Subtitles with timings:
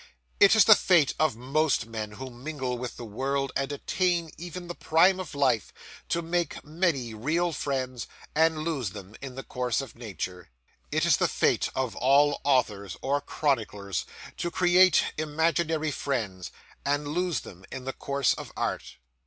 [0.39, 4.67] It is the fate of most men who mingle with the world, and attain even
[4.67, 5.71] the prime of life,
[6.09, 10.49] to make many real friends, and lose them in the course of nature.
[10.91, 16.49] It is the fate of all authors or chroniclers to create imaginary friends,
[16.83, 18.95] and lose them in the course of art.